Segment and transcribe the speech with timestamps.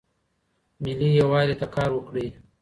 [0.83, 2.27] ملي یووالي ته کار وکړئ.